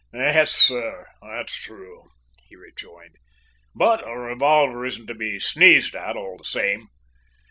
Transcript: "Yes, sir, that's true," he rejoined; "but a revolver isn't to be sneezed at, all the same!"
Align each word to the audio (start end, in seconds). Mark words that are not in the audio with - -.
"Yes, 0.11 0.51
sir, 0.51 1.05
that's 1.21 1.55
true," 1.55 2.09
he 2.47 2.55
rejoined; 2.55 3.17
"but 3.75 4.01
a 4.03 4.17
revolver 4.17 4.83
isn't 4.83 5.05
to 5.05 5.13
be 5.13 5.37
sneezed 5.37 5.93
at, 5.95 6.17
all 6.17 6.37
the 6.39 6.43
same!" 6.43 6.87